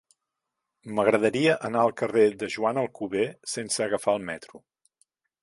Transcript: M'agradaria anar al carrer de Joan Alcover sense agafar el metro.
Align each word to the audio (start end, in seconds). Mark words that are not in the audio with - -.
M'agradaria 0.99 1.53
anar 1.69 1.83
al 1.89 1.93
carrer 2.01 2.23
de 2.45 2.49
Joan 2.55 2.81
Alcover 2.85 3.27
sense 3.53 3.87
agafar 3.87 4.19
el 4.21 4.27
metro. 4.33 4.65